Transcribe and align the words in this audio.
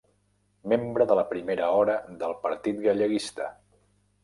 Membre 0.71 1.07
de 1.11 1.25
primera 1.35 1.69
hora 1.81 1.99
del 2.23 2.35
Partit 2.47 2.83
Galleguista. 2.89 3.55